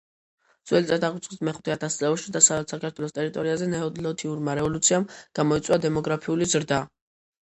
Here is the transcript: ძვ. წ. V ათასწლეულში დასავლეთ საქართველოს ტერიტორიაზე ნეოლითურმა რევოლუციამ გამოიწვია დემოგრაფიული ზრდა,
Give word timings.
ძვ. 0.69 0.77
წ. 1.25 1.37
V 1.57 1.67
ათასწლეულში 1.73 2.31
დასავლეთ 2.37 2.73
საქართველოს 2.73 3.13
ტერიტორიაზე 3.19 3.67
ნეოლითურმა 3.73 4.57
რევოლუციამ 4.61 5.05
გამოიწვია 5.41 5.79
დემოგრაფიული 5.87 6.49
ზრდა, 6.55 6.81